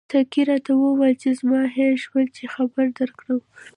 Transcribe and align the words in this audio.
ساقي 0.13 0.41
راته 0.49 0.71
وویل 0.75 1.15
چې 1.21 1.29
زما 1.39 1.61
هېر 1.77 1.93
شول 2.05 2.25
چې 2.35 2.43
خبر 2.53 2.85
درکړم. 2.99 3.39